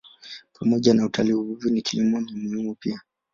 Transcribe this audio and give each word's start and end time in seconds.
Pamoja 0.59 0.93
na 0.93 1.05
utalii, 1.05 1.33
uvuvi 1.33 1.71
na 1.71 1.81
kilimo 1.81 2.21
ni 2.21 2.33
muhimu 2.33 2.75
pia. 2.75 3.01